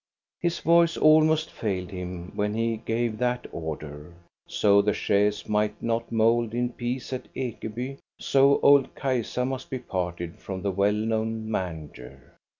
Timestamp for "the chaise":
4.81-5.47